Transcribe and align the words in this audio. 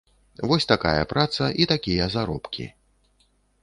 Вось 0.51 0.67
такая 0.71 0.95
праца 1.13 1.51
і 1.63 1.71
такія 1.75 2.05
заробкі. 2.19 2.65